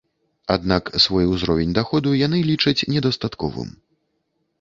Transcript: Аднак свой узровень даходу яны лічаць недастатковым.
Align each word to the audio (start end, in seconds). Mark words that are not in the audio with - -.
Аднак 0.53 0.87
свой 1.03 1.25
узровень 1.33 1.75
даходу 1.79 2.13
яны 2.21 2.39
лічаць 2.51 2.85
недастатковым. 2.95 3.69